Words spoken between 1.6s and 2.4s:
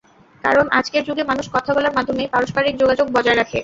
বলার মাধ্যমেই